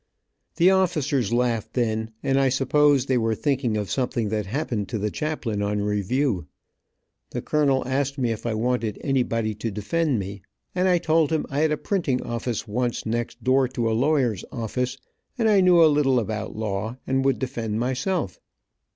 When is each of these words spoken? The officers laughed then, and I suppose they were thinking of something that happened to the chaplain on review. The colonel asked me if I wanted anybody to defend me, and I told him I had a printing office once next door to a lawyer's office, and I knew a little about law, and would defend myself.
The 0.55 0.71
officers 0.71 1.31
laughed 1.31 1.73
then, 1.73 2.09
and 2.23 2.39
I 2.39 2.49
suppose 2.49 3.05
they 3.05 3.19
were 3.19 3.35
thinking 3.35 3.77
of 3.77 3.91
something 3.91 4.29
that 4.29 4.47
happened 4.47 4.89
to 4.89 4.97
the 4.97 5.11
chaplain 5.11 5.61
on 5.61 5.81
review. 5.83 6.47
The 7.29 7.41
colonel 7.43 7.87
asked 7.87 8.17
me 8.17 8.31
if 8.31 8.43
I 8.47 8.55
wanted 8.55 8.97
anybody 9.01 9.53
to 9.53 9.69
defend 9.69 10.17
me, 10.17 10.41
and 10.73 10.87
I 10.87 10.97
told 10.97 11.31
him 11.31 11.45
I 11.51 11.59
had 11.59 11.71
a 11.71 11.77
printing 11.77 12.23
office 12.23 12.67
once 12.67 13.05
next 13.05 13.43
door 13.43 13.67
to 13.67 13.91
a 13.91 13.93
lawyer's 13.93 14.43
office, 14.51 14.97
and 15.37 15.47
I 15.47 15.61
knew 15.61 15.83
a 15.83 15.85
little 15.85 16.17
about 16.19 16.55
law, 16.55 16.97
and 17.05 17.23
would 17.23 17.37
defend 17.37 17.79
myself. 17.79 18.39